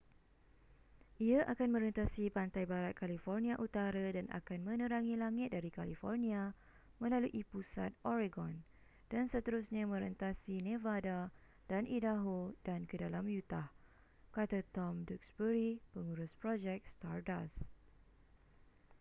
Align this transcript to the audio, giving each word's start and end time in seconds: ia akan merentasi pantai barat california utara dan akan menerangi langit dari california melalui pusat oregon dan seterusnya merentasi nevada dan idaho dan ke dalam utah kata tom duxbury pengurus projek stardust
ia 1.27 1.39
akan 1.53 1.69
merentasi 1.77 2.23
pantai 2.37 2.63
barat 2.71 2.93
california 3.01 3.53
utara 3.65 4.07
dan 4.17 4.25
akan 4.39 4.59
menerangi 4.69 5.13
langit 5.23 5.47
dari 5.55 5.69
california 5.77 6.41
melalui 7.01 7.41
pusat 7.53 7.91
oregon 8.11 8.55
dan 9.13 9.23
seterusnya 9.33 9.83
merentasi 9.93 10.55
nevada 10.67 11.19
dan 11.71 11.83
idaho 11.97 12.39
dan 12.67 12.79
ke 12.89 12.95
dalam 13.03 13.25
utah 13.37 13.67
kata 14.35 14.59
tom 14.75 14.93
duxbury 15.07 15.69
pengurus 15.93 16.31
projek 16.41 16.79
stardust 16.93 17.57